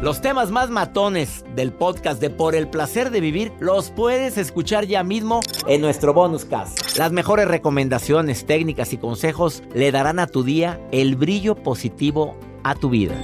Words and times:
Los 0.00 0.20
temas 0.20 0.50
más 0.50 0.68
matones 0.68 1.44
del 1.54 1.72
podcast 1.72 2.20
de 2.20 2.28
Por 2.30 2.56
el 2.56 2.66
placer 2.68 3.10
de 3.10 3.20
vivir 3.20 3.52
los 3.60 3.90
puedes 3.90 4.36
escuchar 4.36 4.86
ya 4.86 5.04
mismo 5.04 5.40
en 5.68 5.80
nuestro 5.80 6.12
bonus 6.12 6.44
cast. 6.44 6.96
Las 6.98 7.12
mejores 7.12 7.46
recomendaciones, 7.46 8.44
técnicas 8.46 8.92
y 8.92 8.96
consejos 8.98 9.62
le 9.74 9.92
darán 9.92 10.18
a 10.18 10.26
tu 10.26 10.42
día 10.42 10.80
el 10.90 11.14
brillo 11.14 11.54
positivo 11.54 12.36
a 12.64 12.74
tu 12.74 12.90
vida. 12.90 13.14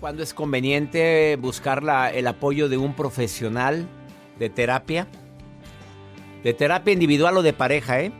Cuando 0.00 0.22
es 0.22 0.32
conveniente 0.32 1.36
buscar 1.36 1.82
la- 1.82 2.10
el 2.10 2.26
apoyo 2.26 2.68
de 2.70 2.78
un 2.78 2.94
profesional 2.94 3.86
de 4.38 4.48
terapia, 4.48 5.06
de 6.42 6.54
terapia 6.54 6.92
individual 6.94 7.36
o 7.36 7.42
de 7.42 7.52
pareja, 7.52 8.00
¿eh? 8.00 8.12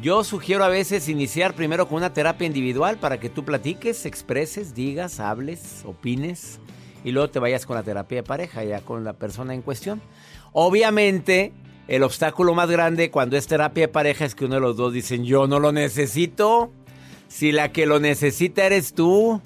Yo 0.00 0.22
sugiero 0.22 0.62
a 0.62 0.68
veces 0.68 1.08
iniciar 1.08 1.54
primero 1.54 1.88
con 1.88 1.96
una 1.96 2.12
terapia 2.12 2.46
individual 2.46 2.98
para 2.98 3.18
que 3.18 3.28
tú 3.28 3.44
platiques, 3.44 4.06
expreses, 4.06 4.72
digas, 4.72 5.18
hables, 5.18 5.82
opines 5.84 6.60
y 7.02 7.10
luego 7.10 7.30
te 7.30 7.40
vayas 7.40 7.66
con 7.66 7.74
la 7.74 7.82
terapia 7.82 8.18
de 8.18 8.22
pareja, 8.22 8.62
ya 8.62 8.80
con 8.80 9.02
la 9.02 9.14
persona 9.14 9.54
en 9.54 9.62
cuestión. 9.62 10.00
Obviamente, 10.52 11.52
el 11.88 12.04
obstáculo 12.04 12.54
más 12.54 12.70
grande 12.70 13.10
cuando 13.10 13.36
es 13.36 13.48
terapia 13.48 13.88
de 13.88 13.92
pareja 13.92 14.24
es 14.24 14.36
que 14.36 14.44
uno 14.44 14.54
de 14.54 14.60
los 14.60 14.76
dos 14.76 14.92
dicen, 14.92 15.24
yo 15.24 15.48
no 15.48 15.58
lo 15.58 15.72
necesito. 15.72 16.70
Si 17.26 17.50
la 17.50 17.72
que 17.72 17.84
lo 17.84 17.98
necesita 17.98 18.66
eres 18.66 18.94
tú. 18.94 19.42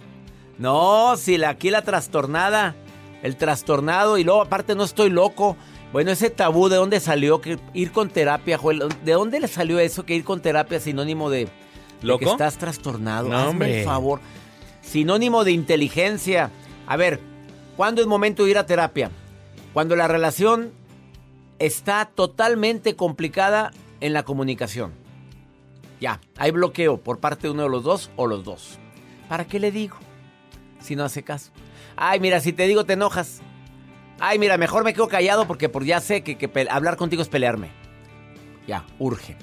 No, 0.58 1.16
si 1.16 1.38
la, 1.38 1.48
aquí 1.48 1.70
la 1.70 1.80
trastornada, 1.80 2.76
el 3.22 3.36
trastornado 3.36 4.19
y 4.19 4.24
luego 4.24 4.42
aparte 4.42 4.74
no 4.74 4.84
estoy 4.84 5.08
loco. 5.08 5.56
Bueno, 5.92 6.10
ese 6.10 6.30
tabú, 6.30 6.69
¿de 6.69 6.76
dónde 6.76 7.00
salió 7.00 7.41
que 7.41 7.58
ir 7.75 7.92
con 7.92 8.08
terapia, 8.08 8.56
Joel? 8.56 8.82
¿De 9.04 9.12
dónde 9.12 9.41
le 9.41 9.48
salió 9.48 9.78
eso 9.78 10.06
que 10.06 10.14
ir 10.14 10.25
con 10.25 10.41
terapia 10.41 10.78
es 10.78 10.84
sinónimo 10.84 11.28
de, 11.28 11.44
de 11.44 11.50
¿Loco? 12.00 12.20
que 12.20 12.25
estás 12.30 12.56
trastornado? 12.56 13.28
No, 13.28 13.36
Hazme 13.36 13.50
hombre. 13.50 13.78
el 13.80 13.84
favor. 13.84 14.20
Sinónimo 14.81 15.44
de 15.44 15.52
inteligencia. 15.52 16.50
A 16.86 16.97
ver, 16.97 17.20
¿cuándo 17.76 18.00
es 18.00 18.06
momento 18.06 18.44
de 18.44 18.50
ir 18.52 18.58
a 18.58 18.64
terapia? 18.66 19.10
Cuando 19.75 19.94
la 19.94 20.08
relación 20.08 20.72
está 21.58 22.06
totalmente 22.06 22.97
complicada 22.97 23.70
en 24.00 24.14
la 24.14 24.22
comunicación. 24.22 24.92
Ya, 26.00 26.20
hay 26.38 26.50
bloqueo 26.52 26.97
por 26.97 27.19
parte 27.20 27.42
de 27.42 27.50
uno 27.50 27.64
de 27.64 27.69
los 27.69 27.84
dos 27.84 28.10
o 28.16 28.26
los 28.26 28.44
dos. 28.44 28.78
¿Para 29.28 29.44
qué 29.44 29.60
le 29.60 29.70
digo? 29.70 29.97
Si 30.81 30.97
no 30.97 31.04
hace 31.04 31.22
caso. 31.22 31.52
Ay, 31.97 32.19
mira, 32.19 32.41
si 32.41 32.52
te 32.54 32.66
digo 32.66 32.84
te 32.84 32.94
enojas. 32.94 33.41
Ay, 34.24 34.38
mira, 34.38 34.56
mejor 34.56 34.84
me 34.84 34.94
quedo 34.94 35.08
callado 35.08 35.48
porque 35.48 35.68
por 35.68 35.84
ya 35.84 35.98
sé 35.98 36.22
que, 36.22 36.48
hablar 36.70 36.96
contigo 36.96 37.22
es 37.22 37.28
pelearme. 37.28 37.72
Ya, 38.68 38.86
urge. 39.00 39.36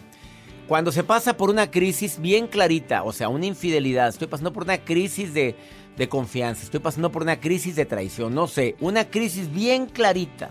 Cuando 0.69 0.93
se 0.93 1.03
pasa 1.03 1.35
por 1.35 1.49
una 1.49 1.69
crisis 1.69 2.17
bien 2.21 2.47
clarita, 2.47 3.03
o 3.03 3.11
sea, 3.11 3.27
una 3.27 3.45
infidelidad, 3.45 4.07
estoy 4.07 4.27
pasando 4.27 4.53
por 4.53 4.63
una 4.63 4.77
crisis 4.77 5.33
de, 5.33 5.57
de 5.97 6.07
confianza, 6.07 6.63
estoy 6.63 6.79
pasando 6.79 7.11
por 7.11 7.23
una 7.23 7.41
crisis 7.41 7.75
de 7.75 7.85
traición, 7.85 8.33
no 8.33 8.47
sé, 8.47 8.77
una 8.79 9.09
crisis 9.09 9.51
bien 9.51 9.85
clarita, 9.85 10.49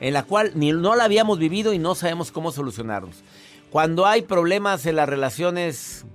en 0.00 0.14
la 0.14 0.22
cual 0.22 0.52
ni 0.54 0.72
no 0.72 0.96
la 0.96 1.04
habíamos 1.04 1.38
vivido 1.38 1.74
y 1.74 1.78
no 1.78 1.94
sabemos 1.94 2.32
cómo 2.32 2.52
solucionarlos. 2.52 3.22
Cuando 3.68 4.06
hay 4.06 4.22
problemas 4.22 4.86
en 4.86 4.96
las 4.96 5.10
relaciones, 5.10 6.06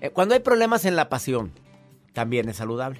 eh, 0.00 0.10
cuando 0.10 0.34
hay 0.34 0.40
problemas 0.40 0.84
en 0.84 0.96
la 0.96 1.08
pasión, 1.08 1.52
también 2.14 2.48
es 2.48 2.56
saludable. 2.56 2.98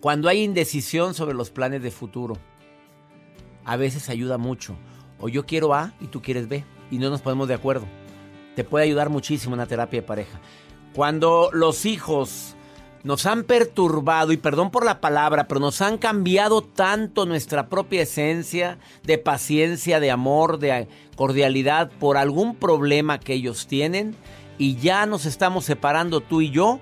Cuando 0.00 0.30
hay 0.30 0.42
indecisión 0.42 1.12
sobre 1.12 1.34
los 1.34 1.50
planes 1.50 1.82
de 1.82 1.90
futuro, 1.90 2.38
a 3.64 3.76
veces 3.76 4.08
ayuda 4.08 4.38
mucho. 4.38 4.76
O 5.20 5.28
yo 5.28 5.46
quiero 5.46 5.74
A 5.74 5.92
y 6.00 6.06
tú 6.06 6.22
quieres 6.22 6.48
B 6.48 6.64
y 6.90 6.98
no 6.98 7.10
nos 7.10 7.22
ponemos 7.22 7.48
de 7.48 7.54
acuerdo. 7.54 7.86
Te 8.56 8.64
puede 8.64 8.84
ayudar 8.84 9.10
muchísimo 9.10 9.54
una 9.54 9.66
terapia 9.66 10.00
de 10.00 10.06
pareja. 10.06 10.40
Cuando 10.94 11.50
los 11.52 11.86
hijos 11.86 12.54
nos 13.04 13.26
han 13.26 13.44
perturbado, 13.44 14.32
y 14.32 14.38
perdón 14.38 14.70
por 14.70 14.84
la 14.84 15.00
palabra, 15.00 15.46
pero 15.46 15.60
nos 15.60 15.82
han 15.82 15.98
cambiado 15.98 16.62
tanto 16.62 17.26
nuestra 17.26 17.68
propia 17.68 18.02
esencia 18.02 18.78
de 19.02 19.18
paciencia, 19.18 20.00
de 20.00 20.10
amor, 20.10 20.58
de 20.58 20.88
cordialidad 21.14 21.90
por 22.00 22.16
algún 22.16 22.56
problema 22.56 23.20
que 23.20 23.34
ellos 23.34 23.66
tienen, 23.66 24.16
y 24.56 24.76
ya 24.76 25.04
nos 25.04 25.26
estamos 25.26 25.64
separando 25.66 26.20
tú 26.20 26.40
y 26.40 26.50
yo 26.50 26.80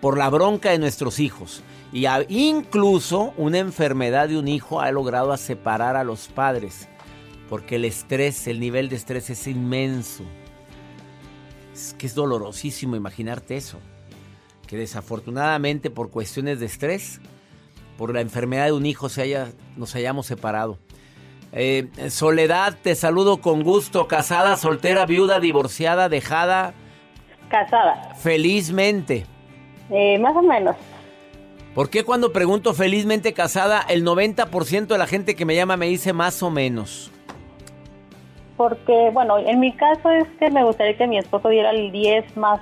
por 0.00 0.16
la 0.18 0.28
bronca 0.30 0.70
de 0.70 0.78
nuestros 0.78 1.18
hijos. 1.18 1.62
Y 1.92 2.06
a- 2.06 2.24
incluso 2.28 3.32
una 3.36 3.58
enfermedad 3.58 4.28
de 4.28 4.38
un 4.38 4.48
hijo 4.48 4.80
ha 4.80 4.90
logrado 4.92 5.32
a 5.32 5.36
separar 5.38 5.96
a 5.96 6.04
los 6.04 6.28
padres, 6.28 6.88
porque 7.48 7.76
el 7.76 7.84
estrés, 7.84 8.46
el 8.46 8.60
nivel 8.60 8.88
de 8.88 8.96
estrés 8.96 9.30
es 9.30 9.46
inmenso. 9.46 10.22
Es 11.72 11.94
que 11.96 12.06
es 12.06 12.14
dolorosísimo 12.14 12.96
imaginarte 12.96 13.56
eso. 13.56 13.78
Que 14.66 14.76
desafortunadamente 14.76 15.88
por 15.90 16.10
cuestiones 16.10 16.60
de 16.60 16.66
estrés, 16.66 17.20
por 17.96 18.12
la 18.12 18.20
enfermedad 18.20 18.66
de 18.66 18.72
un 18.72 18.84
hijo, 18.84 19.08
se 19.08 19.22
haya, 19.22 19.48
nos 19.76 19.94
hayamos 19.94 20.26
separado. 20.26 20.78
Eh, 21.52 21.88
Soledad, 22.10 22.76
te 22.82 22.94
saludo 22.94 23.38
con 23.40 23.62
gusto. 23.62 24.06
Casada, 24.06 24.56
soltera, 24.58 25.06
viuda, 25.06 25.40
divorciada, 25.40 26.10
dejada, 26.10 26.74
Casada, 27.48 28.14
felizmente. 28.16 29.24
Eh, 29.90 30.18
más 30.18 30.36
o 30.36 30.42
menos. 30.42 30.76
¿Por 31.74 31.90
qué 31.90 32.02
cuando 32.04 32.32
pregunto 32.32 32.74
felizmente 32.74 33.32
casada, 33.32 33.84
el 33.88 34.04
90% 34.04 34.86
de 34.86 34.98
la 34.98 35.06
gente 35.06 35.36
que 35.36 35.44
me 35.44 35.54
llama 35.54 35.76
me 35.76 35.86
dice 35.86 36.12
más 36.12 36.42
o 36.42 36.50
menos? 36.50 37.12
Porque, 38.56 39.10
bueno, 39.12 39.38
en 39.38 39.60
mi 39.60 39.72
caso 39.72 40.10
es 40.10 40.26
que 40.40 40.50
me 40.50 40.64
gustaría 40.64 40.96
que 40.96 41.06
mi 41.06 41.18
esposo 41.18 41.48
diera 41.48 41.70
el 41.70 41.92
10 41.92 42.36
más, 42.36 42.60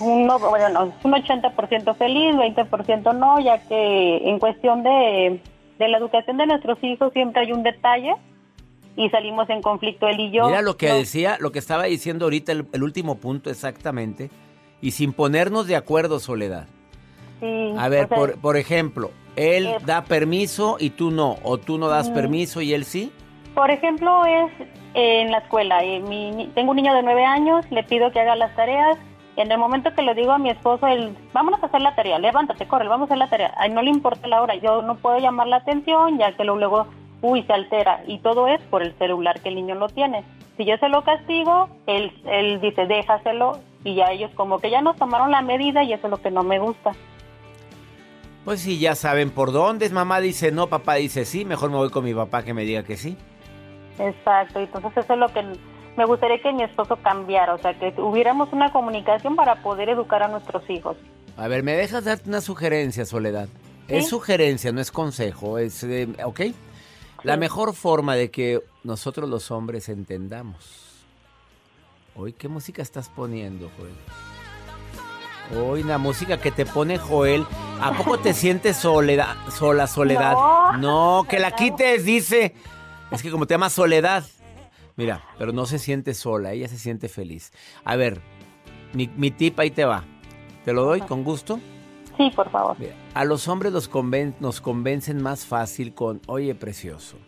un, 0.00 0.26
no, 0.26 0.38
bueno, 0.38 0.70
no, 0.70 0.84
un 1.04 1.12
80% 1.12 1.94
feliz, 1.96 2.34
20% 2.34 3.14
no, 3.14 3.38
ya 3.40 3.58
que 3.68 4.16
en 4.28 4.38
cuestión 4.38 4.82
de, 4.82 5.40
de 5.78 5.88
la 5.88 5.98
educación 5.98 6.38
de 6.38 6.46
nuestros 6.46 6.78
hijos 6.82 7.12
siempre 7.12 7.42
hay 7.42 7.52
un 7.52 7.62
detalle 7.62 8.14
y 8.96 9.10
salimos 9.10 9.50
en 9.50 9.60
conflicto 9.60 10.08
él 10.08 10.20
y 10.20 10.30
yo. 10.30 10.46
Mira 10.46 10.62
lo 10.62 10.78
que 10.78 10.88
No, 10.88 10.94
decía, 10.94 11.36
lo 11.38 11.52
que 11.52 11.58
estaba 11.58 11.84
diciendo 11.84 12.24
ahorita, 12.24 12.52
el, 12.52 12.66
el 12.72 12.82
último 12.82 13.16
punto 13.16 13.50
exactamente, 13.50 14.30
y 14.80 14.90
sin 14.92 15.12
ponernos 15.12 15.66
de 15.66 15.76
acuerdo, 15.76 16.20
Soledad. 16.20 16.66
sí, 17.40 17.72
A 17.78 17.88
ver, 17.88 18.04
o 18.04 18.08
sea, 18.08 18.16
por, 18.16 18.38
por 18.40 18.56
ejemplo, 18.56 19.10
él 19.36 19.66
Eh, 19.66 19.76
da 19.84 20.04
permiso 20.04 20.76
y 20.80 20.90
tú 20.90 21.10
no, 21.10 21.36
o 21.42 21.58
tú 21.58 21.78
no 21.78 21.88
das 21.88 22.10
Mm. 22.10 22.14
permiso 22.14 22.60
y 22.60 22.72
él 22.74 22.84
sí. 22.84 23.12
Por 23.54 23.70
ejemplo, 23.70 24.24
es 24.26 24.50
eh, 24.94 25.20
en 25.22 25.30
la 25.30 25.38
escuela. 25.38 25.82
eh, 25.84 26.00
mi 26.00 26.50
tengo 26.54 26.70
un 26.70 26.76
niño 26.76 26.94
de 26.94 27.02
nueve 27.02 27.24
años, 27.24 27.64
le 27.70 27.82
pido 27.82 28.10
que 28.12 28.20
haga 28.20 28.36
las 28.36 28.54
tareas 28.56 28.96
En 29.38 29.52
el 29.52 29.58
momento 29.58 29.92
que 29.94 30.00
le 30.00 30.14
digo 30.14 30.32
a 30.32 30.38
mi 30.38 30.48
esposo, 30.48 30.86
el, 30.86 31.14
vámonos 31.34 31.62
a 31.62 31.66
hacer 31.66 31.82
la 31.82 31.94
tarea, 31.94 32.18
levántate, 32.18 32.66
corre, 32.66 32.88
vamos 32.88 33.10
a 33.10 33.12
hacer 33.12 33.18
la 33.18 33.28
tarea. 33.28 33.52
Ay, 33.58 33.68
no 33.70 33.82
le 33.82 33.90
importa 33.90 34.26
la 34.28 34.40
hora, 34.40 34.54
yo 34.54 34.80
no 34.80 34.94
puedo 34.94 35.18
llamar 35.18 35.46
la 35.46 35.56
atención, 35.56 36.16
ya 36.18 36.32
que 36.34 36.42
luego, 36.44 36.58
luego, 36.58 36.86
uy, 37.20 37.42
se 37.42 37.52
altera. 37.52 38.02
Y 38.06 38.16
todo 38.20 38.48
es 38.48 38.62
por 38.70 38.82
el 38.82 38.96
celular 38.96 39.38
que 39.42 39.50
el 39.50 39.56
niño 39.56 39.74
lo 39.74 39.88
tiene. 39.90 40.24
Si 40.56 40.64
yo 40.64 40.78
se 40.78 40.88
lo 40.88 41.02
castigo, 41.04 41.68
él, 41.86 42.10
él 42.24 42.62
dice, 42.62 42.86
déjaselo, 42.86 43.58
y 43.86 43.94
ya 43.94 44.10
ellos 44.10 44.32
como 44.34 44.58
que 44.58 44.68
ya 44.68 44.82
nos 44.82 44.96
tomaron 44.96 45.30
la 45.30 45.42
medida 45.42 45.84
y 45.84 45.92
eso 45.92 46.08
es 46.08 46.10
lo 46.10 46.20
que 46.20 46.32
no 46.32 46.42
me 46.42 46.58
gusta. 46.58 46.90
Pues 48.44 48.60
sí, 48.60 48.80
ya 48.80 48.96
saben 48.96 49.30
por 49.30 49.52
dónde. 49.52 49.88
Mamá 49.90 50.20
dice 50.20 50.50
no, 50.50 50.66
papá 50.66 50.94
dice 50.94 51.24
sí. 51.24 51.44
Mejor 51.44 51.70
me 51.70 51.76
voy 51.76 51.90
con 51.90 52.04
mi 52.04 52.12
papá 52.12 52.42
que 52.42 52.52
me 52.52 52.64
diga 52.64 52.82
que 52.82 52.96
sí. 52.96 53.16
Exacto, 53.98 54.58
entonces 54.58 54.92
eso 54.96 55.14
es 55.14 55.18
lo 55.18 55.28
que 55.28 55.42
me 55.96 56.04
gustaría 56.04 56.42
que 56.42 56.52
mi 56.52 56.64
esposo 56.64 56.96
cambiara, 56.96 57.54
o 57.54 57.58
sea, 57.58 57.78
que 57.78 57.92
tuviéramos 57.92 58.52
una 58.52 58.70
comunicación 58.72 59.36
para 59.36 59.62
poder 59.62 59.88
educar 59.88 60.22
a 60.22 60.28
nuestros 60.28 60.68
hijos. 60.68 60.96
A 61.36 61.48
ver, 61.48 61.62
¿me 61.62 61.72
dejas 61.72 62.04
darte 62.04 62.28
una 62.28 62.40
sugerencia, 62.40 63.06
Soledad? 63.06 63.48
Es 63.88 64.08
sugerencia, 64.08 64.72
no 64.72 64.80
es 64.80 64.90
consejo, 64.90 65.58
es, 65.58 65.84
eh, 65.84 66.08
¿ok? 66.24 66.40
La 67.22 67.36
mejor 67.36 67.72
forma 67.72 68.16
de 68.16 68.30
que 68.30 68.60
nosotros 68.82 69.30
los 69.30 69.50
hombres 69.50 69.88
entendamos. 69.88 70.85
Hoy, 72.18 72.32
¿qué 72.32 72.48
música 72.48 72.80
estás 72.80 73.10
poniendo, 73.10 73.70
Joel? 73.76 75.62
Hoy 75.62 75.82
la 75.82 75.98
música 75.98 76.40
que 76.40 76.50
te 76.50 76.64
pone 76.64 76.96
Joel. 76.96 77.44
¿A 77.78 77.92
poco 77.92 78.18
te 78.18 78.32
sientes 78.34 78.78
soledad, 78.78 79.36
sola, 79.50 79.86
soledad? 79.86 80.34
No, 80.78 81.26
que 81.28 81.38
la 81.38 81.50
quites, 81.50 82.06
dice. 82.06 82.54
Es 83.10 83.22
que 83.22 83.30
como 83.30 83.46
te 83.46 83.52
llama 83.52 83.68
Soledad. 83.68 84.24
Mira, 84.96 85.22
pero 85.38 85.52
no 85.52 85.66
se 85.66 85.78
siente 85.78 86.14
sola, 86.14 86.52
ella 86.52 86.68
se 86.68 86.78
siente 86.78 87.10
feliz. 87.10 87.52
A 87.84 87.96
ver, 87.96 88.22
mi, 88.94 89.08
mi 89.08 89.30
tip 89.30 89.60
ahí 89.60 89.70
te 89.70 89.84
va. 89.84 90.04
¿Te 90.64 90.72
lo 90.72 90.84
doy 90.84 91.02
con 91.02 91.22
gusto? 91.22 91.60
Sí, 92.16 92.30
por 92.34 92.50
favor. 92.50 92.78
a 93.12 93.24
los 93.26 93.46
hombres 93.46 93.74
los 93.74 93.90
nos 94.40 94.60
convencen 94.62 95.22
más 95.22 95.44
fácil 95.44 95.92
con, 95.92 96.22
oye, 96.28 96.54
precioso, 96.54 97.18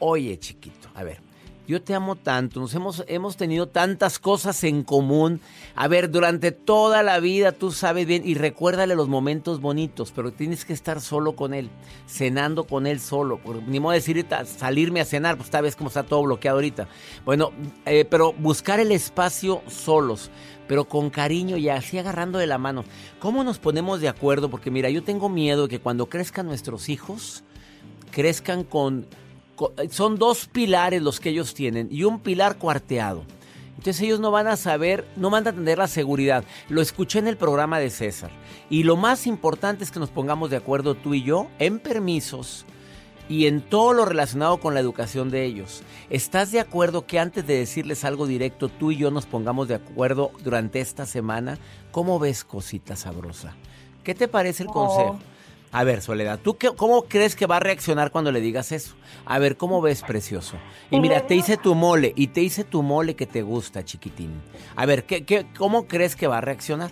oye, 0.00 0.36
chiquito. 0.40 0.88
A 0.96 1.04
ver, 1.04 1.20
yo 1.66 1.82
te 1.82 1.94
amo 1.94 2.14
tanto, 2.14 2.60
nos 2.60 2.74
hemos, 2.74 3.04
hemos 3.08 3.36
tenido 3.36 3.66
tantas 3.66 4.18
cosas 4.18 4.62
en 4.64 4.84
común. 4.84 5.40
A 5.74 5.88
ver, 5.88 6.10
durante 6.10 6.52
toda 6.52 7.02
la 7.02 7.18
vida 7.18 7.52
tú 7.52 7.72
sabes 7.72 8.06
bien 8.06 8.22
y 8.24 8.34
recuérdale 8.34 8.94
los 8.94 9.08
momentos 9.08 9.60
bonitos, 9.60 10.12
pero 10.14 10.32
tienes 10.32 10.64
que 10.64 10.72
estar 10.72 11.00
solo 11.00 11.34
con 11.34 11.54
él, 11.54 11.70
cenando 12.06 12.64
con 12.64 12.86
él 12.86 13.00
solo. 13.00 13.40
Ni 13.66 13.80
modo 13.80 13.92
de 13.92 13.98
decir 13.98 14.26
salirme 14.44 15.00
a 15.00 15.04
cenar, 15.04 15.36
pues 15.36 15.50
vez 15.60 15.74
como 15.74 15.88
está 15.88 16.04
todo 16.04 16.22
bloqueado 16.22 16.58
ahorita. 16.58 16.88
Bueno, 17.24 17.50
eh, 17.84 18.04
pero 18.08 18.32
buscar 18.32 18.78
el 18.78 18.92
espacio 18.92 19.62
solos, 19.66 20.30
pero 20.68 20.84
con 20.84 21.10
cariño 21.10 21.56
y 21.56 21.68
así 21.68 21.98
agarrando 21.98 22.38
de 22.38 22.46
la 22.46 22.58
mano. 22.58 22.84
¿Cómo 23.18 23.42
nos 23.42 23.58
ponemos 23.58 24.00
de 24.00 24.08
acuerdo? 24.08 24.50
Porque 24.50 24.70
mira, 24.70 24.90
yo 24.90 25.02
tengo 25.02 25.28
miedo 25.28 25.64
de 25.64 25.68
que 25.68 25.80
cuando 25.80 26.06
crezcan 26.08 26.46
nuestros 26.46 26.88
hijos, 26.88 27.42
crezcan 28.10 28.64
con 28.64 29.06
son 29.90 30.16
dos 30.18 30.46
pilares 30.46 31.02
los 31.02 31.20
que 31.20 31.30
ellos 31.30 31.54
tienen 31.54 31.88
y 31.90 32.04
un 32.04 32.20
pilar 32.20 32.58
cuarteado. 32.58 33.24
Entonces 33.76 34.00
ellos 34.02 34.20
no 34.20 34.30
van 34.30 34.46
a 34.46 34.56
saber, 34.56 35.06
no 35.16 35.30
van 35.30 35.46
a 35.46 35.52
tener 35.52 35.78
la 35.78 35.86
seguridad. 35.86 36.44
Lo 36.68 36.80
escuché 36.80 37.18
en 37.18 37.28
el 37.28 37.36
programa 37.36 37.78
de 37.78 37.90
César. 37.90 38.30
Y 38.70 38.82
lo 38.82 38.96
más 38.96 39.26
importante 39.26 39.84
es 39.84 39.90
que 39.90 40.00
nos 40.00 40.10
pongamos 40.10 40.50
de 40.50 40.56
acuerdo 40.56 40.94
tú 40.94 41.14
y 41.14 41.22
yo 41.22 41.48
en 41.58 41.78
permisos 41.78 42.64
y 43.28 43.46
en 43.46 43.60
todo 43.60 43.92
lo 43.92 44.04
relacionado 44.04 44.58
con 44.58 44.74
la 44.74 44.80
educación 44.80 45.30
de 45.30 45.44
ellos. 45.44 45.82
¿Estás 46.10 46.52
de 46.52 46.60
acuerdo 46.60 47.06
que 47.06 47.18
antes 47.18 47.46
de 47.46 47.58
decirles 47.58 48.04
algo 48.04 48.26
directo, 48.26 48.68
tú 48.68 48.92
y 48.92 48.96
yo 48.96 49.10
nos 49.10 49.26
pongamos 49.26 49.68
de 49.68 49.74
acuerdo 49.74 50.30
durante 50.42 50.80
esta 50.80 51.06
semana? 51.06 51.58
¿Cómo 51.92 52.18
ves, 52.18 52.44
cosita 52.44 52.96
sabrosa? 52.96 53.54
¿Qué 54.04 54.14
te 54.14 54.28
parece 54.28 54.62
el 54.62 54.68
consejo? 54.68 55.18
A 55.72 55.84
ver, 55.84 56.00
Soledad, 56.00 56.38
¿tú 56.42 56.56
qué, 56.56 56.70
cómo 56.76 57.02
crees 57.02 57.36
que 57.36 57.46
va 57.46 57.56
a 57.56 57.60
reaccionar 57.60 58.10
cuando 58.10 58.32
le 58.32 58.40
digas 58.40 58.72
eso? 58.72 58.94
A 59.24 59.38
ver, 59.38 59.56
¿cómo 59.56 59.82
ves, 59.82 60.02
precioso? 60.02 60.56
Y 60.90 61.00
mira, 61.00 61.26
te 61.26 61.34
hice 61.34 61.56
tu 61.56 61.74
mole, 61.74 62.12
y 62.16 62.28
te 62.28 62.40
hice 62.40 62.64
tu 62.64 62.82
mole 62.82 63.14
que 63.14 63.26
te 63.26 63.42
gusta, 63.42 63.84
chiquitín. 63.84 64.40
A 64.74 64.86
ver, 64.86 65.04
¿qué, 65.04 65.24
qué, 65.24 65.46
cómo 65.58 65.86
crees 65.86 66.16
que 66.16 66.26
va 66.28 66.38
a 66.38 66.40
reaccionar? 66.40 66.90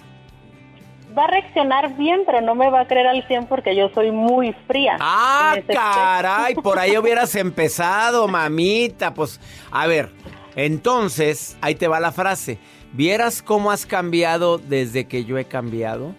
Va 1.16 1.24
a 1.24 1.28
reaccionar 1.28 1.96
bien, 1.96 2.22
pero 2.26 2.40
no 2.40 2.56
me 2.56 2.68
va 2.68 2.80
a 2.80 2.86
creer 2.88 3.06
al 3.06 3.26
100 3.26 3.46
porque 3.46 3.76
yo 3.76 3.88
soy 3.94 4.10
muy 4.10 4.52
fría. 4.66 4.96
¡Ah, 4.98 5.56
caray! 5.68 6.56
Por 6.56 6.78
ahí 6.78 6.96
hubieras 6.98 7.36
empezado, 7.36 8.26
mamita. 8.26 9.14
Pues, 9.14 9.40
a 9.70 9.86
ver, 9.86 10.10
entonces, 10.56 11.56
ahí 11.60 11.76
te 11.76 11.86
va 11.86 12.00
la 12.00 12.10
frase. 12.10 12.58
¿Vieras 12.92 13.42
cómo 13.42 13.70
has 13.70 13.86
cambiado 13.86 14.58
desde 14.58 15.06
que 15.06 15.24
yo 15.24 15.38
he 15.38 15.44
cambiado? 15.44 16.14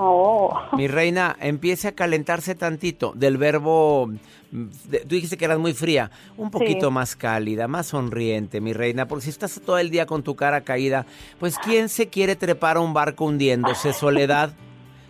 Oh. 0.00 0.56
Mi 0.74 0.86
reina, 0.86 1.36
empiece 1.40 1.88
a 1.88 1.92
calentarse 1.92 2.54
tantito. 2.54 3.12
Del 3.16 3.36
verbo, 3.36 4.08
tú 4.52 5.08
dijiste 5.08 5.36
que 5.36 5.44
eras 5.44 5.58
muy 5.58 5.74
fría, 5.74 6.12
un 6.36 6.52
poquito 6.52 6.92
más 6.92 7.16
cálida, 7.16 7.66
más 7.66 7.88
sonriente, 7.88 8.60
mi 8.60 8.72
reina, 8.72 9.08
porque 9.08 9.24
si 9.24 9.30
estás 9.30 9.60
todo 9.60 9.76
el 9.76 9.90
día 9.90 10.06
con 10.06 10.22
tu 10.22 10.36
cara 10.36 10.60
caída, 10.60 11.04
pues 11.40 11.58
¿quién 11.58 11.88
se 11.88 12.06
quiere 12.06 12.36
trepar 12.36 12.76
a 12.76 12.80
un 12.80 12.94
barco 12.94 13.24
hundiéndose? 13.24 13.92
Soledad. 13.92 14.52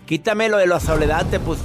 Quítame 0.07 0.49
lo 0.49 0.57
de 0.57 0.67
la 0.67 0.81
soledad, 0.81 1.27
te 1.27 1.39
pus... 1.39 1.59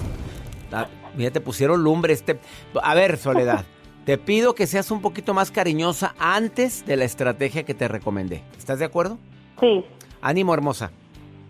Ah, 0.74 0.90
mira, 1.16 1.32
te 1.32 1.40
pusieron 1.40 1.82
lumbre. 1.82 2.12
Este... 2.12 2.42
A 2.82 2.94
ver, 2.94 3.16
Soledad, 3.16 3.64
te 4.06 4.18
pido 4.18 4.54
que 4.54 4.68
seas 4.68 4.92
un 4.92 5.02
poquito 5.02 5.34
más 5.34 5.50
cariñosa 5.50 6.14
antes 6.20 6.86
de 6.86 6.98
la 6.98 7.06
estrategia 7.06 7.64
que 7.64 7.74
te 7.74 7.88
recomendé. 7.88 8.44
¿Estás 8.58 8.80
de 8.80 8.86
acuerdo? 8.86 9.18
Sí. 9.62 9.86
Ánimo, 10.22 10.54
hermosa. 10.54 10.92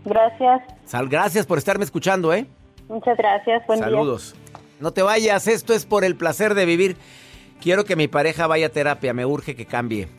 Gracias. 0.05 0.61
Sal, 0.85 1.07
gracias 1.07 1.45
por 1.45 1.57
estarme 1.57 1.85
escuchando, 1.85 2.33
¿eh? 2.33 2.45
Muchas 2.89 3.17
gracias. 3.17 3.65
Buen 3.67 3.79
Saludos. 3.79 4.35
No 4.79 4.91
te 4.91 5.01
vayas, 5.01 5.47
esto 5.47 5.73
es 5.73 5.85
por 5.85 6.03
el 6.03 6.15
placer 6.15 6.55
de 6.55 6.65
vivir. 6.65 6.97
Quiero 7.61 7.85
que 7.85 7.95
mi 7.95 8.07
pareja 8.07 8.47
vaya 8.47 8.67
a 8.67 8.69
terapia, 8.69 9.13
me 9.13 9.25
urge 9.25 9.55
que 9.55 9.65
cambie. 9.65 10.09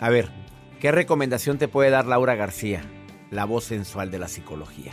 A 0.00 0.10
ver, 0.10 0.28
¿qué 0.80 0.92
recomendación 0.92 1.56
te 1.56 1.68
puede 1.68 1.90
dar 1.90 2.06
Laura 2.06 2.34
García, 2.34 2.82
la 3.30 3.46
voz 3.46 3.64
sensual 3.64 4.10
de 4.10 4.18
la 4.18 4.28
psicología? 4.28 4.92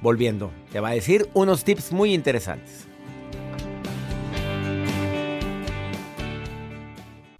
Volviendo, 0.00 0.52
te 0.70 0.80
va 0.80 0.90
a 0.90 0.94
decir 0.94 1.28
unos 1.34 1.64
tips 1.64 1.92
muy 1.92 2.14
interesantes. 2.14 2.89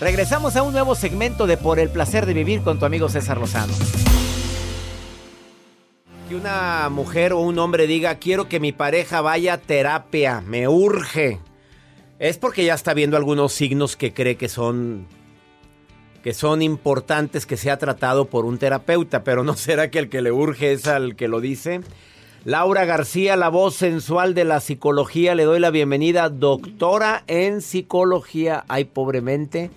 Regresamos 0.00 0.56
a 0.56 0.62
un 0.62 0.72
nuevo 0.72 0.96
segmento 0.96 1.46
de 1.46 1.56
Por 1.56 1.78
el 1.78 1.88
placer 1.88 2.26
de 2.26 2.34
vivir 2.34 2.62
con 2.62 2.78
tu 2.78 2.84
amigo 2.84 3.08
César 3.08 3.38
Lozano. 3.38 3.72
Que 6.28 6.34
una 6.34 6.88
mujer 6.90 7.32
o 7.32 7.40
un 7.40 7.58
hombre 7.58 7.86
diga, 7.86 8.16
quiero 8.16 8.48
que 8.48 8.58
mi 8.58 8.72
pareja 8.72 9.20
vaya 9.20 9.54
a 9.54 9.58
terapia, 9.58 10.40
me 10.40 10.66
urge. 10.66 11.38
Es 12.18 12.38
porque 12.38 12.64
ya 12.64 12.74
está 12.74 12.92
viendo 12.92 13.16
algunos 13.16 13.52
signos 13.52 13.96
que 13.96 14.12
cree 14.12 14.36
que 14.36 14.48
son 14.48 15.06
que 16.22 16.32
son 16.32 16.62
importantes 16.62 17.44
que 17.44 17.58
sea 17.58 17.76
tratado 17.76 18.30
por 18.30 18.46
un 18.46 18.56
terapeuta, 18.56 19.22
pero 19.24 19.44
no 19.44 19.54
será 19.56 19.90
que 19.90 19.98
el 19.98 20.08
que 20.08 20.22
le 20.22 20.32
urge 20.32 20.72
es 20.72 20.88
al 20.88 21.14
que 21.14 21.28
lo 21.28 21.40
dice. 21.40 21.82
Laura 22.44 22.84
García, 22.84 23.36
la 23.36 23.48
voz 23.48 23.74
sensual 23.74 24.34
de 24.34 24.44
la 24.44 24.60
psicología, 24.60 25.34
le 25.34 25.44
doy 25.44 25.60
la 25.60 25.70
bienvenida, 25.70 26.28
doctora 26.28 27.24
en 27.26 27.62
psicología, 27.62 28.66
ay 28.68 28.84
pobremente, 28.84 29.70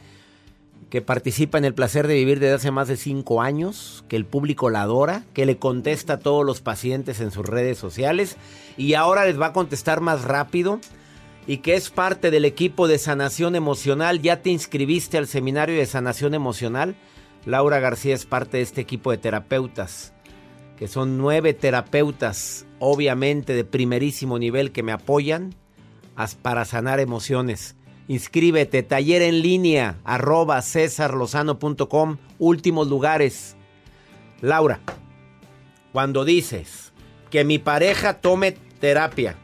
que 0.89 1.01
participa 1.01 1.57
en 1.57 1.63
el 1.63 1.73
placer 1.73 2.07
de 2.07 2.15
vivir 2.15 2.41
desde 2.41 2.55
hace 2.55 2.71
más 2.71 2.89
de 2.89 2.97
cinco 2.97 3.41
años, 3.41 4.03
que 4.09 4.17
el 4.17 4.25
público 4.25 4.69
la 4.69 4.81
adora, 4.81 5.23
que 5.33 5.45
le 5.45 5.55
contesta 5.55 6.13
a 6.13 6.19
todos 6.19 6.45
los 6.45 6.59
pacientes 6.59 7.21
en 7.21 7.31
sus 7.31 7.45
redes 7.45 7.77
sociales. 7.77 8.35
Y 8.75 8.95
ahora 8.95 9.23
les 9.23 9.39
va 9.39 9.47
a 9.47 9.53
contestar 9.53 10.01
más 10.01 10.25
rápido. 10.25 10.81
Y 11.45 11.59
que 11.59 11.75
es 11.75 11.89
parte 11.89 12.31
del 12.31 12.43
equipo 12.43 12.89
de 12.89 12.97
sanación 12.97 13.55
emocional. 13.55 14.21
¿Ya 14.21 14.41
te 14.41 14.49
inscribiste 14.49 15.17
al 15.17 15.27
seminario 15.27 15.77
de 15.77 15.85
sanación 15.85 16.33
emocional? 16.33 16.95
Laura 17.45 17.79
García 17.79 18.13
es 18.13 18.25
parte 18.25 18.57
de 18.57 18.63
este 18.63 18.81
equipo 18.81 19.11
de 19.11 19.17
terapeutas 19.17 20.13
que 20.77 20.87
son 20.87 21.17
nueve 21.17 21.53
terapeutas, 21.53 22.65
obviamente 22.79 23.53
de 23.53 23.63
primerísimo 23.63 24.39
nivel, 24.39 24.71
que 24.71 24.83
me 24.83 24.91
apoyan 24.91 25.55
para 26.41 26.65
sanar 26.65 26.99
emociones. 26.99 27.75
Inscríbete, 28.07 28.83
taller 28.83 29.21
en 29.21 29.41
línea, 29.41 29.97
arroba 30.03 30.61
cesarlozano.com, 30.61 32.17
últimos 32.39 32.87
lugares, 32.87 33.57
Laura, 34.41 34.79
cuando 35.91 36.23
dices 36.23 36.93
que 37.29 37.43
mi 37.43 37.57
pareja 37.57 38.21
tome 38.21 38.53
terapia, 38.79 39.35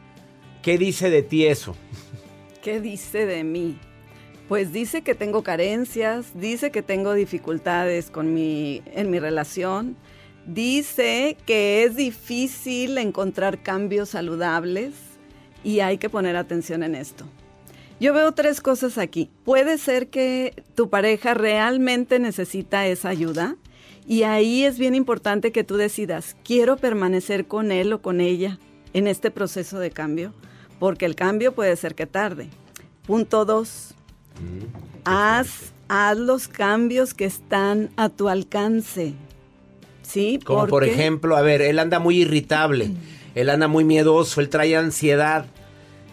¿qué 0.62 0.78
dice 0.78 1.10
de 1.10 1.22
ti 1.22 1.46
eso? 1.46 1.76
¿Qué 2.62 2.80
dice 2.80 3.26
de 3.26 3.44
mí? 3.44 3.78
Pues 4.48 4.72
dice 4.72 5.02
que 5.02 5.14
tengo 5.14 5.42
carencias, 5.42 6.32
dice 6.34 6.70
que 6.70 6.82
tengo 6.82 7.12
dificultades 7.12 8.10
con 8.10 8.34
mi, 8.34 8.82
en 8.86 9.10
mi 9.10 9.18
relación, 9.18 9.96
dice 10.46 11.36
que 11.46 11.84
es 11.84 11.96
difícil 11.96 12.98
encontrar 12.98 13.62
cambios 13.62 14.10
saludables 14.10 14.94
y 15.62 15.80
hay 15.80 15.98
que 15.98 16.10
poner 16.10 16.36
atención 16.36 16.82
en 16.82 16.94
esto. 16.94 17.24
Yo 18.00 18.12
veo 18.12 18.32
tres 18.32 18.60
cosas 18.60 18.98
aquí. 18.98 19.30
Puede 19.44 19.78
ser 19.78 20.08
que 20.08 20.62
tu 20.74 20.90
pareja 20.90 21.34
realmente 21.34 22.18
necesita 22.18 22.86
esa 22.86 23.08
ayuda 23.08 23.56
y 24.06 24.24
ahí 24.24 24.64
es 24.64 24.78
bien 24.78 24.94
importante 24.94 25.52
que 25.52 25.64
tú 25.64 25.76
decidas, 25.76 26.36
quiero 26.44 26.76
permanecer 26.76 27.46
con 27.46 27.72
él 27.72 27.92
o 27.92 28.02
con 28.02 28.20
ella 28.20 28.58
en 28.92 29.06
este 29.06 29.30
proceso 29.30 29.78
de 29.78 29.90
cambio, 29.90 30.34
porque 30.78 31.06
el 31.06 31.14
cambio 31.14 31.54
puede 31.54 31.74
ser 31.76 31.94
que 31.94 32.06
tarde. 32.06 32.50
Punto 33.06 33.46
dos, 33.46 33.94
haz, 35.04 35.72
haz 35.88 36.18
los 36.18 36.48
cambios 36.48 37.14
que 37.14 37.24
están 37.24 37.90
a 37.96 38.10
tu 38.10 38.28
alcance. 38.28 39.14
¿Sí? 40.04 40.38
Como 40.44 40.60
por 40.60 40.68
Porque- 40.70 40.92
ejemplo, 40.92 41.36
a 41.36 41.42
ver, 41.42 41.60
él 41.62 41.78
anda 41.78 41.98
muy 41.98 42.18
irritable, 42.18 42.90
él 43.34 43.50
anda 43.50 43.66
muy 43.68 43.84
miedoso, 43.84 44.40
él 44.40 44.48
trae 44.48 44.76
ansiedad, 44.76 45.46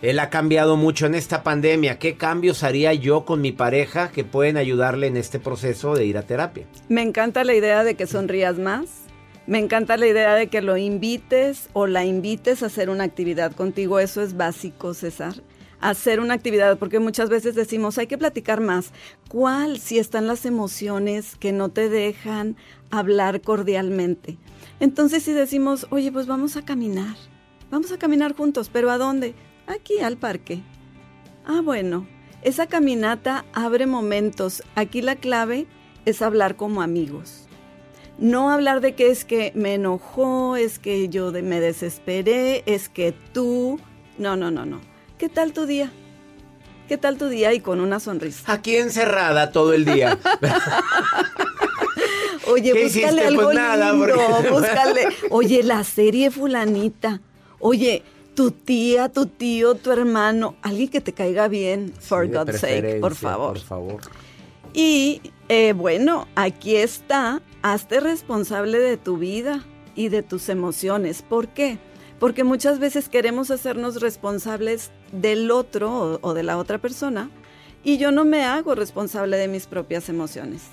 él 0.02 0.18
ha 0.18 0.30
cambiado 0.32 0.78
mucho 0.78 1.06
en 1.06 1.14
esta 1.14 1.44
pandemia. 1.44 2.00
¿Qué 2.00 2.16
cambios 2.16 2.64
haría 2.64 2.94
yo 2.94 3.24
con 3.26 3.40
mi 3.42 3.52
pareja 3.52 4.10
que 4.12 4.24
pueden 4.24 4.58
ayudarle 4.58 5.08
en 5.08 5.18
este 5.18 5.40
proceso 5.40 5.94
de 5.96 6.06
ir 6.06 6.18
a 6.18 6.24
terapia? 6.24 6.66
Me 6.90 7.04
encanta 7.04 7.44
la 7.44 7.54
idea 7.54 7.84
de 7.84 7.94
que 7.96 8.08
sonrías 8.08 8.58
más. 8.58 8.86
Me 9.46 9.60
encanta 9.60 9.98
la 9.98 10.08
idea 10.08 10.36
de 10.36 10.48
que 10.48 10.62
lo 10.62 10.78
invites 10.78 11.68
o 11.74 11.86
la 11.86 12.06
invites 12.06 12.64
a 12.64 12.68
hacer 12.68 12.90
una 12.90 13.04
actividad 13.04 13.52
contigo. 13.52 14.00
Eso 14.00 14.22
es 14.22 14.38
básico, 14.38 14.94
César. 14.94 15.34
Hacer 15.82 16.20
una 16.20 16.36
actividad, 16.36 16.78
porque 16.78 17.00
muchas 17.00 17.30
veces 17.30 17.56
decimos, 17.56 17.98
hay 17.98 18.08
que 18.08 18.18
platicar 18.18 18.62
más. 18.62 18.92
¿Cuál? 19.28 19.80
Si 19.80 20.00
están 20.00 20.28
las 20.28 20.46
emociones 20.46 21.36
que 21.36 21.52
no 21.52 21.70
te 21.70 21.90
dejan 21.90 22.56
hablar 22.92 23.42
cordialmente. 23.42 24.38
Entonces, 24.80 25.24
si 25.24 25.34
decimos, 25.34 25.88
oye, 25.90 26.12
pues 26.12 26.28
vamos 26.28 26.56
a 26.56 26.64
caminar. 26.64 27.16
Vamos 27.70 27.92
a 27.92 27.98
caminar 27.98 28.36
juntos, 28.36 28.70
pero 28.72 28.92
¿a 28.92 28.98
dónde? 28.98 29.34
Aquí, 29.68 30.00
al 30.00 30.18
parque. 30.18 30.62
Ah, 31.46 31.62
bueno, 31.64 32.08
esa 32.44 32.68
caminata 32.68 33.46
abre 33.54 33.88
momentos. 33.88 34.64
Aquí 34.76 35.02
la 35.02 35.16
clave 35.16 35.68
es 36.06 36.22
hablar 36.22 36.56
como 36.56 36.82
amigos. 36.82 37.48
No 38.18 38.52
hablar 38.52 38.82
de 38.82 38.94
que 38.94 39.10
es 39.10 39.26
que 39.26 39.52
me 39.56 39.74
enojó, 39.74 40.56
es 40.56 40.78
que 40.78 41.10
yo 41.10 41.32
me 41.32 41.60
desesperé, 41.60 42.64
es 42.66 42.90
que 42.90 43.14
tú. 43.34 43.80
No, 44.18 44.36
no, 44.36 44.52
no, 44.52 44.66
no. 44.66 44.91
¿Qué 45.22 45.30
tal 45.30 45.54
tu 45.54 45.68
día? 45.68 45.92
¿Qué 46.88 46.98
tal 46.98 47.20
tu 47.20 47.28
día? 47.28 47.54
Y 47.54 47.60
con 47.60 47.80
una 47.80 48.00
sonrisa. 48.00 48.52
Aquí 48.52 48.76
encerrada 48.76 49.52
todo 49.52 49.72
el 49.74 49.86
día. 49.86 50.18
Oye, 52.48 52.74
¿Qué 52.74 52.86
búscale 52.86 52.88
hiciste? 52.88 53.28
algo 53.28 53.44
Pues 53.44 53.56
nada, 53.56 53.92
lindo, 53.94 54.16
porque- 54.18 54.50
búscale. 54.50 55.08
Oye, 55.30 55.62
la 55.62 55.84
serie 55.84 56.32
fulanita. 56.32 57.22
Oye, 57.60 58.02
tu 58.34 58.50
tía, 58.50 59.10
tu 59.10 59.28
tío, 59.28 59.76
tu 59.76 59.92
hermano, 59.92 60.56
alguien 60.64 60.90
que 60.90 61.02
te 61.02 61.14
caiga 61.14 61.48
bien, 61.48 61.94
for 62.00 62.26
Sí, 62.26 62.32
God's 62.34 62.60
sake, 62.60 63.00
por 63.00 63.14
favor. 63.14 63.54
Por 63.54 63.62
favor. 63.62 64.02
Y 64.74 65.22
eh, 65.50 65.74
bueno, 65.74 66.28
aquí 66.34 66.78
está, 66.78 67.44
hazte 67.62 68.00
responsable 68.00 68.80
de 68.80 68.98
tu 68.98 69.20
vida 69.20 69.64
y 69.94 70.10
de 70.10 70.24
tus 70.24 70.50
emociones. 70.50 71.22
¿Por 71.22 71.48
qué? 71.50 71.78
Porque 72.20 72.44
muchas 72.44 72.80
veces 72.80 73.08
queremos 73.08 73.52
hacernos 73.52 74.02
responsables 74.02 74.90
del 75.12 75.52
otro 75.52 76.20
o, 76.22 76.34
de 76.34 76.44
la 76.44 76.58
otra 76.58 76.78
persona 76.78 77.30
y 77.84 77.98
yo 77.98 78.12
no 78.12 78.26
me 78.26 78.44
hago 78.44 78.76
responsable 78.76 79.38
de 79.38 79.48
mis 79.48 79.68
propias 79.68 80.10
emociones. 80.10 80.64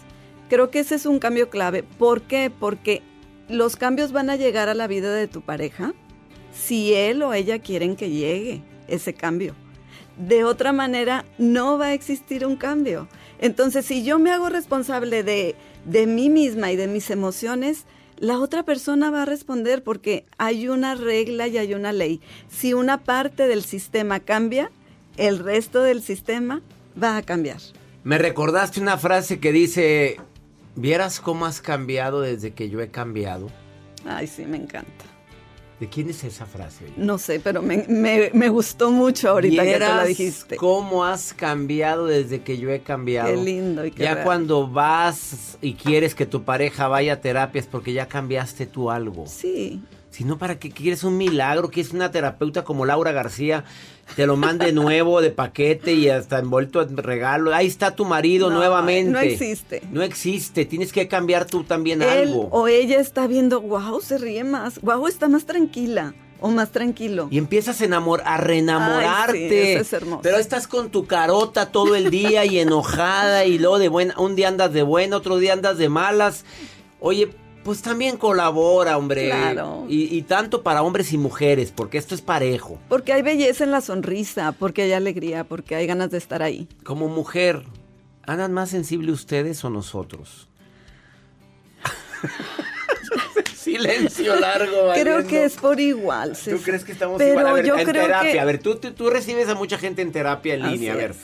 Creo 0.49 0.71
que 0.71 0.80
ese 0.80 0.95
es 0.95 1.07
un 1.07 1.18
cambio 1.18 1.50
clave. 1.50 1.83
¿Por 1.83 2.23
qué? 2.23 2.50
Porque 2.50 3.02
los 3.49 3.76
cambios 3.76 4.12
van 4.12 4.30
a 4.30 4.37
llegar 4.37 4.68
a 4.68 4.75
la 4.75 4.87
vida 4.87 5.12
de 5.14 5.28
tu 5.28 5.40
pareja 5.40 5.95
si 6.52 6.95
él 6.95 7.23
o 7.23 7.33
ella 7.33 7.59
quieren 7.59 7.97
que 7.97 8.11
llegue 8.11 8.62
ese 8.88 9.14
cambio. 9.14 9.54
De 10.16 10.45
otra 10.45 10.73
manera, 10.73 11.25
no 11.38 11.78
va 11.78 11.87
a 11.87 11.92
existir 11.95 12.45
un 12.45 12.57
cambio. 12.57 13.09
Entonces, 13.38 13.87
si 13.87 14.02
yo 14.02 14.18
me 14.18 14.33
hago 14.33 14.49
responsable 14.49 15.23
de, 15.23 15.54
de 15.85 16.07
mí 16.07 16.28
misma 16.28 16.73
y 16.73 16.76
de 16.76 16.88
mis 16.88 17.11
emociones, 17.11 17.87
la 18.21 18.39
otra 18.39 18.63
persona 18.63 19.11
va 19.11 19.23
a 19.23 19.27
responder 19.27 19.83
porque 19.83 20.27
hay 20.39 20.69
una 20.69 20.95
regla 20.95 21.47
y 21.47 21.59
hay 21.59 21.75
una 21.75 21.93
ley. 21.93 22.21
Si 22.49 22.75
una 22.75 22.99
parte 23.05 23.47
del 23.47 23.65
sistema 23.65 24.21
cambia, 24.21 24.71
el 25.17 25.39
resto 25.39 25.83
del 25.83 26.03
sistema 26.03 26.63
va 27.01 27.17
a 27.17 27.23
cambiar. 27.23 27.59
Me 28.05 28.19
recordaste 28.19 28.81
una 28.81 28.97
frase 28.99 29.41
que 29.41 29.53
dice, 29.53 30.17
¿vieras 30.77 31.21
cómo 31.21 31.47
has 31.47 31.61
cambiado 31.61 32.21
desde 32.21 32.53
que 32.53 32.69
yo 32.71 32.81
he 32.81 32.91
cambiado? 32.91 33.49
Ay, 34.05 34.27
sí, 34.27 34.45
me 34.45 34.57
encanta. 34.57 35.05
¿De 35.81 35.89
quién 35.89 36.11
es 36.11 36.25
esa 36.25 36.45
frase? 36.45 36.87
No 36.97 37.19
sé, 37.19 37.39
pero 37.39 37.63
me, 37.63 37.85
me- 37.89 38.31
me 38.35 38.49
gustó 38.49 38.91
mucho 38.91 39.29
ahorita 39.31 39.63
que 39.63 39.73
te 39.75 39.79
la 39.79 39.87
¿Vieras 39.87 40.09
dijiste. 40.09 40.57
¿Cómo 40.57 41.05
has 41.05 41.33
cambiado 41.33 42.07
desde 42.07 42.43
que 42.43 42.59
yo 42.59 42.71
he 42.71 42.81
cambiado? 42.81 43.29
Qué 43.29 43.37
lindo 43.37 43.87
y 43.87 43.93
qué 43.93 44.03
Ya 44.03 44.15
real. 44.15 44.25
cuando 44.25 44.67
vas 44.69 45.57
y 45.63 45.75
quieres 45.75 46.17
que 46.17 46.27
tu 46.27 46.43
pareja 46.43 46.89
vaya 46.89 47.13
a 47.13 47.21
terapia 47.21 47.61
es 47.61 47.67
porque 47.69 47.93
ya 47.93 48.07
cambiaste 48.09 48.67
tú 48.67 48.91
algo. 48.91 49.27
Sí. 49.29 49.81
Si 50.19 50.25
no, 50.25 50.37
¿para 50.37 50.59
qué 50.59 50.73
quieres 50.73 51.05
un 51.05 51.17
milagro? 51.17 51.71
¿Quieres 51.71 51.93
una 51.93 52.11
terapeuta 52.11 52.65
como 52.65 52.85
Laura 52.85 53.13
García? 53.13 53.63
Te 54.17 54.27
lo 54.27 54.37
mande 54.37 54.73
nuevo, 54.73 55.21
de 55.21 55.31
paquete 55.31 55.93
y 55.93 56.09
hasta 56.09 56.41
envuelto 56.41 56.83
en 56.83 56.97
regalo. 56.97 57.55
Ahí 57.55 57.69
está 57.69 57.95
tu 57.95 58.05
marido 58.05 58.51
No, 58.51 58.57
nuevamente. 58.57 59.13
no 59.13 59.21
existe. 59.21 59.81
No 59.93 60.03
existe. 60.03 60.65
Tienes 60.65 60.93
que 60.93 61.07
cambiar 61.07 61.45
tú 61.47 61.63
también 61.63 62.03
Él 62.03 62.09
algo. 62.09 62.49
o 62.51 62.67
ella 62.67 62.99
está 62.99 63.29
viendo, 63.29 63.61
wow, 63.61 64.01
se 64.01 64.19
ríe 64.19 64.43
más, 64.43 64.81
wow, 64.81 65.07
está 65.07 65.29
más 65.29 65.47
tranquila 65.47 66.15
o 66.41 66.51
más 66.51 66.73
tranquilo. 66.73 67.29
Y 67.31 67.39
empiezas 67.39 67.81
a, 67.81 67.85
enamor 67.85 68.21
a 68.25 68.39
reenamorarte. 68.39 69.39
Ay, 69.45 69.49
sí, 69.51 69.71
eso 69.71 69.83
es 69.83 69.93
hermoso. 69.93 70.23
Pero 70.25 70.39
estás 70.39 70.67
con 70.67 70.91
tu 70.91 71.07
carota 71.07 71.71
todo 71.71 71.95
el 71.95 72.11
día 72.11 72.45
y 72.45 72.59
enojada 72.59 73.45
y 73.45 73.57
luego 73.61 73.79
de 73.79 73.87
buena, 73.87 74.19
un 74.19 74.35
día 74.35 74.49
andas 74.49 74.73
de 74.73 74.83
buena, 74.83 75.17
otro 75.17 75.37
día 75.39 75.53
andas 75.53 75.79
de 75.79 75.89
malas. 75.89 76.45
Oye, 76.99 77.31
pues 77.69 77.83
también 77.83 78.17
colabora, 78.17 78.97
hombre. 78.97 79.27
Claro. 79.27 79.85
Y, 79.91 80.17
y 80.17 80.23
tanto 80.23 80.63
para 80.63 80.83
hombres 80.83 81.13
y 81.13 81.19
mujeres, 81.19 81.71
porque 81.71 81.99
esto 81.99 82.15
es 82.15 82.23
parejo. 82.23 82.79
Porque 82.89 83.13
hay 83.13 83.21
belleza 83.21 83.63
en 83.63 83.73
la 83.73 83.83
sonrisa, 83.83 84.53
porque 84.53 84.85
hay 84.85 84.93
alegría, 84.93 85.45
porque 85.45 85.75
hay 85.75 85.87
ganas 85.87 86.11
de 86.11 86.17
estar 86.17 86.43
ahí. 86.43 86.67
Como 86.83 87.09
mujer, 87.09 87.65
¿andan 88.23 88.55
más 88.55 88.71
sensible 88.71 89.13
ustedes 89.13 89.63
o 89.67 89.69
nosotros? 89.69 90.49
Silencio 93.55 94.41
largo. 94.41 94.71
Creo 94.95 95.17
valiendo. 95.17 95.29
que 95.29 95.45
es 95.45 95.57
por 95.57 95.79
igual. 95.79 96.39
¿Tú 96.43 96.57
crees 96.65 96.85
que 96.85 96.93
estamos 96.93 97.19
Pero 97.19 97.33
igual? 97.33 97.47
A 97.49 97.53
ver, 97.53 97.67
yo 97.67 97.77
en 97.79 97.85
creo 97.85 98.05
terapia. 98.05 98.33
que 98.33 98.41
A 98.41 98.47
ver, 98.47 98.61
tú, 98.61 98.77
tú, 98.77 98.93
tú 98.93 99.11
recibes 99.11 99.47
a 99.51 99.55
mucha 99.55 99.77
gente 99.77 100.01
en 100.01 100.11
terapia 100.11 100.55
en 100.55 100.63
Así 100.63 100.73
línea. 100.79 100.95
A 100.95 100.97
ver. 100.97 101.11
es. 101.11 101.17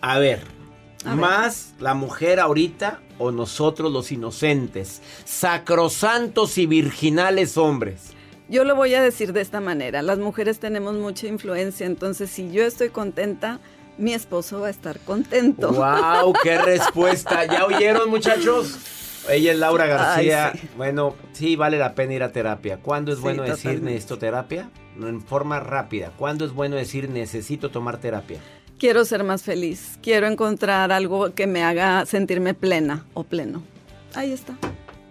A 0.00 0.18
ver. 0.20 0.61
A 1.04 1.10
ver. 1.10 1.16
¿Más 1.20 1.74
la 1.80 1.94
mujer 1.94 2.38
ahorita 2.40 3.00
o 3.18 3.30
nosotros 3.32 3.92
los 3.92 4.12
inocentes? 4.12 5.02
Sacrosantos 5.24 6.58
y 6.58 6.66
virginales 6.66 7.56
hombres. 7.56 8.12
yo 8.48 8.64
lo 8.64 8.74
voy 8.76 8.94
a 8.94 9.02
decir 9.02 9.32
de 9.32 9.40
esta 9.40 9.60
manera. 9.60 10.02
Las 10.02 10.18
mujeres 10.18 10.58
tenemos 10.58 10.94
mucha 10.94 11.26
influencia, 11.26 11.86
entonces 11.86 12.30
si 12.30 12.50
yo 12.52 12.64
estoy 12.64 12.90
contenta, 12.90 13.60
mi 13.98 14.12
esposo 14.14 14.60
va 14.60 14.66
a 14.66 14.70
estar 14.70 14.98
contento. 15.00 15.72
¡Wow! 15.72 16.32
¡Qué 16.42 16.58
respuesta! 16.62 17.44
¿Ya 17.46 17.64
oyeron, 17.66 18.10
muchachos? 18.10 18.76
Ella 19.30 19.52
es 19.52 19.58
Laura 19.58 19.86
García. 19.86 20.50
Ay, 20.52 20.58
sí. 20.60 20.68
Bueno, 20.76 21.14
sí 21.32 21.54
vale 21.56 21.78
la 21.78 21.94
pena 21.94 22.14
ir 22.14 22.22
a 22.24 22.32
terapia. 22.32 22.78
¿Cuándo 22.78 23.12
es 23.12 23.18
Sí, 23.18 23.22
bueno 23.22 23.42
decir 23.42 23.56
totalmente. 23.56 23.90
necesito 23.92 24.18
terapia? 24.18 24.70
En 25.00 25.22
forma 25.22 25.60
rápida. 25.60 26.10
¿Cuándo 26.16 26.44
es 26.44 26.52
bueno 26.52 26.74
decir 26.76 27.08
necesito 27.08 27.70
tomar 27.70 27.98
terapia? 27.98 28.40
Quiero 28.82 29.04
ser 29.04 29.22
más 29.22 29.44
feliz, 29.44 29.96
quiero 30.02 30.26
encontrar 30.26 30.90
algo 30.90 31.32
que 31.34 31.46
me 31.46 31.62
haga 31.62 32.04
sentirme 32.04 32.52
plena 32.52 33.06
o 33.14 33.22
pleno. 33.22 33.62
Ahí 34.12 34.32
está. 34.32 34.58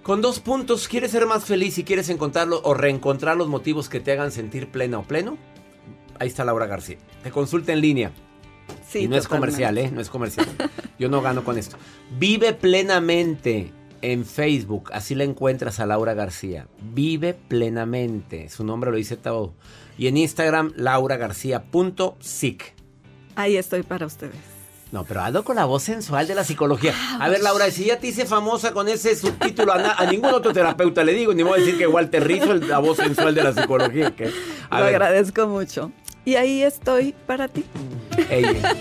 Con 0.04 0.22
dos 0.22 0.42
puntos, 0.42 0.90
¿quieres 0.90 1.12
ser 1.12 1.26
más 1.26 1.46
feliz 1.46 1.78
y 1.78 1.86
quieres 1.86 2.10
encontrarlo 2.10 2.60
o 2.66 2.74
reencontrar 2.74 3.38
los 3.38 3.48
motivos 3.48 3.88
que 3.88 4.02
te 4.02 4.12
hagan 4.12 4.34
sentir 4.34 4.68
plena 4.68 5.00
o 5.00 5.04
pleno? 5.04 5.38
Ahí 6.20 6.28
está 6.28 6.44
Laura 6.44 6.66
García. 6.66 6.98
Te 7.24 7.32
consulta 7.32 7.72
en 7.72 7.80
línea. 7.80 8.12
Sí, 8.90 9.04
y 9.04 9.08
no 9.08 9.16
es 9.16 9.30
comercial, 9.30 9.78
¿eh? 9.78 9.90
No 9.90 10.02
es 10.02 10.10
comercial. 10.10 10.48
Yo 11.00 11.08
no 11.08 11.22
gano 11.22 11.46
con 11.46 11.58
esto. 11.58 11.78
Vive 12.20 12.52
plenamente 12.52 13.72
en 14.02 14.26
Facebook. 14.26 14.90
Así 14.92 15.16
la 15.16 15.24
encuentras 15.24 15.80
a 15.80 15.86
Laura 15.86 16.14
García. 16.14 16.68
Vive 16.94 17.34
plenamente. 17.34 18.50
Su 18.50 18.66
nombre 18.66 18.92
lo 18.92 18.98
dice 18.98 19.16
todo. 19.16 19.54
Y 19.98 20.08
en 20.08 20.18
Instagram, 20.18 20.74
lauragarcía.sic. 20.76 22.81
Ahí 23.36 23.58
estoy 23.58 23.84
para 23.84 24.06
ustedes. 24.06 24.36
No, 24.92 25.06
pero 25.06 25.22
hazlo 25.22 25.44
con 25.46 25.56
la 25.56 25.64
voz 25.64 25.84
sensual 25.84 26.28
de 26.28 26.36
la 26.36 26.44
psicología. 26.44 26.94
A 27.20 27.30
ver, 27.30 27.42
Laura, 27.42 27.72
si 27.72 27.86
ya 27.86 27.98
te 27.98 28.08
hice 28.08 28.26
famosa 28.26 28.74
con 28.74 28.90
ese 28.90 29.16
subtítulo, 29.16 29.72
a, 29.72 29.94
a 29.94 30.06
ningún 30.12 30.34
otro 30.34 30.52
terapeuta 30.52 31.04
le 31.06 31.14
digo, 31.14 31.34
ni 31.34 31.44
voy 31.44 31.54
a 31.60 31.64
decir 31.64 31.78
que 31.78 31.88
Walter 31.88 32.28
Rizzo 32.28 32.56
es 32.56 32.68
la 32.68 32.80
voz 32.80 32.98
sensual 32.98 33.34
de 33.34 33.42
la 33.44 33.54
psicología. 33.54 34.14
¿qué? 34.14 34.30
A 34.70 34.80
Lo 34.80 34.86
ver, 34.86 34.96
agradezco 34.96 35.48
mucho. 35.48 35.92
Y 36.26 36.36
ahí 36.36 36.62
estoy 36.62 37.16
para 37.26 37.48
ti. 37.48 37.64
Ella. 38.30 38.76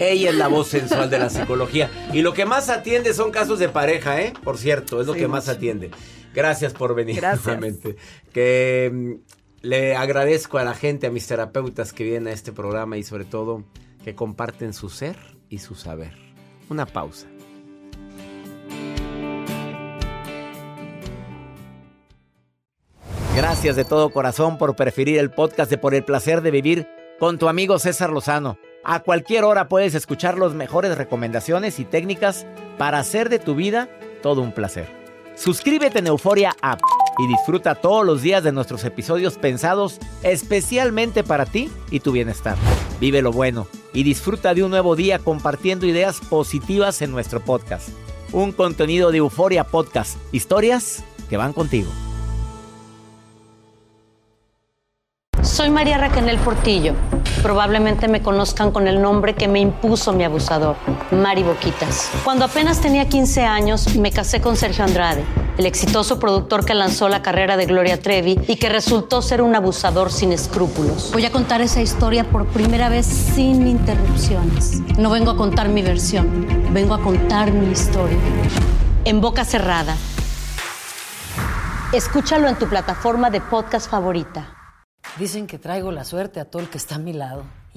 Ella 0.00 0.30
es 0.30 0.36
la 0.36 0.48
voz 0.48 0.68
sensual 0.68 1.08
de 1.08 1.18
la 1.18 1.30
psicología. 1.30 1.90
Y 2.12 2.22
lo 2.22 2.34
que 2.34 2.44
más 2.44 2.68
atiende 2.68 3.14
son 3.14 3.30
casos 3.30 3.58
de 3.58 3.68
pareja, 3.68 4.20
¿eh? 4.20 4.32
Por 4.44 4.58
cierto, 4.58 5.00
es 5.00 5.06
lo 5.06 5.14
Sí, 5.14 5.20
que 5.20 5.28
más 5.28 5.48
atiende. 5.48 5.90
Gracias 6.34 6.72
por 6.72 6.94
venir 6.94 7.16
Gracias. 7.16 7.44
nuevamente. 7.46 7.96
Que 8.32 8.90
mm, 8.92 9.12
le 9.62 9.96
agradezco 9.96 10.58
a 10.58 10.64
la 10.64 10.74
gente, 10.74 11.06
a 11.06 11.10
mis 11.10 11.26
terapeutas 11.26 11.92
que 11.92 12.04
vienen 12.04 12.28
a 12.28 12.32
este 12.32 12.52
programa 12.52 12.96
y 12.96 13.02
sobre 13.02 13.24
todo 13.24 13.64
que 14.04 14.14
comparten 14.14 14.72
su 14.72 14.88
ser 14.88 15.16
y 15.48 15.58
su 15.58 15.74
saber. 15.74 16.12
Una 16.68 16.86
pausa. 16.86 17.26
Gracias 23.34 23.76
de 23.76 23.84
todo 23.84 24.10
corazón 24.10 24.58
por 24.58 24.74
preferir 24.74 25.18
el 25.18 25.30
podcast 25.30 25.70
de 25.70 25.78
Por 25.78 25.94
el 25.94 26.04
placer 26.04 26.42
de 26.42 26.50
vivir 26.50 26.88
con 27.20 27.38
tu 27.38 27.48
amigo 27.48 27.78
César 27.78 28.10
Lozano. 28.10 28.58
A 28.84 29.00
cualquier 29.00 29.44
hora 29.44 29.68
puedes 29.68 29.94
escuchar 29.94 30.38
las 30.38 30.54
mejores 30.54 30.96
recomendaciones 30.96 31.78
y 31.78 31.84
técnicas 31.84 32.46
para 32.78 32.98
hacer 32.98 33.28
de 33.28 33.38
tu 33.38 33.54
vida 33.54 33.88
todo 34.22 34.40
un 34.40 34.52
placer. 34.52 34.88
Suscríbete 35.36 36.00
en 36.00 36.08
Euforia 36.08 36.54
App 36.62 36.80
y 37.18 37.26
disfruta 37.26 37.74
todos 37.74 38.06
los 38.06 38.22
días 38.22 38.42
de 38.44 38.52
nuestros 38.52 38.84
episodios 38.84 39.36
pensados 39.36 39.98
especialmente 40.22 41.24
para 41.24 41.46
ti 41.46 41.70
y 41.90 42.00
tu 42.00 42.12
bienestar. 42.12 42.56
Vive 43.00 43.22
lo 43.22 43.32
bueno 43.32 43.66
y 43.92 44.02
disfruta 44.04 44.54
de 44.54 44.62
un 44.62 44.70
nuevo 44.70 44.96
día 44.96 45.18
compartiendo 45.18 45.86
ideas 45.86 46.20
positivas 46.20 47.02
en 47.02 47.10
nuestro 47.10 47.40
podcast. 47.40 47.88
Un 48.32 48.52
contenido 48.52 49.10
de 49.10 49.18
Euforia 49.18 49.64
Podcast. 49.64 50.18
Historias 50.32 51.02
que 51.28 51.36
van 51.36 51.52
contigo. 51.52 51.90
Soy 55.42 55.70
María 55.70 55.98
Raquel 55.98 56.38
Portillo. 56.38 56.94
Probablemente 57.42 58.06
me 58.06 58.22
conozcan 58.22 58.70
con 58.70 58.86
el 58.86 59.00
nombre 59.00 59.34
que 59.34 59.48
me 59.48 59.60
impuso 59.60 60.12
mi 60.12 60.24
abusador, 60.24 60.76
Mari 61.10 61.42
Boquitas. 61.42 62.10
Cuando 62.22 62.44
apenas 62.44 62.80
tenía 62.80 63.08
15 63.08 63.42
años, 63.44 63.96
me 63.96 64.12
casé 64.12 64.40
con 64.40 64.56
Sergio 64.56 64.84
Andrade, 64.84 65.24
el 65.58 65.66
exitoso 65.66 66.20
productor 66.20 66.64
que 66.64 66.72
lanzó 66.72 67.08
la 67.08 67.20
carrera 67.20 67.56
de 67.56 67.66
Gloria 67.66 68.00
Trevi 68.00 68.38
y 68.46 68.56
que 68.56 68.68
resultó 68.68 69.20
ser 69.20 69.42
un 69.42 69.56
abusador 69.56 70.12
sin 70.12 70.32
escrúpulos. 70.32 71.10
Voy 71.12 71.24
a 71.26 71.32
contar 71.32 71.60
esa 71.60 71.82
historia 71.82 72.22
por 72.24 72.46
primera 72.46 72.88
vez 72.88 73.06
sin 73.06 73.66
interrupciones. 73.66 74.80
No 74.96 75.10
vengo 75.10 75.32
a 75.32 75.36
contar 75.36 75.68
mi 75.68 75.82
versión, 75.82 76.46
vengo 76.72 76.94
a 76.94 77.02
contar 77.02 77.52
mi 77.52 77.72
historia. 77.72 78.18
En 79.04 79.20
boca 79.20 79.44
cerrada. 79.44 79.96
Escúchalo 81.92 82.48
en 82.48 82.56
tu 82.56 82.68
plataforma 82.68 83.28
de 83.30 83.40
podcast 83.40 83.90
favorita. 83.90 84.54
Dicen 85.18 85.48
que 85.48 85.58
traigo 85.58 85.90
la 85.90 86.04
suerte 86.04 86.38
a 86.38 86.44
todo 86.44 86.62
el 86.62 86.68
que 86.68 86.78
está 86.78 86.96
a 86.96 86.98
mi 86.98 87.12
lado. 87.12 87.42